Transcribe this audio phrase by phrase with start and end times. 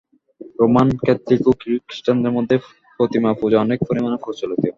[0.59, 2.55] Roman Catholic ও Greek খ্রীষ্টানদের মধ্যে
[2.99, 4.61] প্রতিমাপূজা অনেক পরিমাণে প্রচলিত।